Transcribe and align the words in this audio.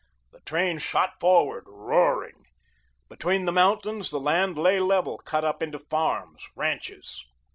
The 0.31 0.39
train 0.39 0.79
shot 0.79 1.13
forward, 1.19 1.65
roaring. 1.67 2.47
Between 3.07 3.45
the 3.45 3.51
mountains 3.51 4.09
the 4.09 4.19
land 4.19 4.57
lay 4.57 4.79
level, 4.79 5.19
cut 5.19 5.45
up 5.45 5.61
into 5.61 5.77
farms, 5.77 6.43
ranches. 6.55 7.23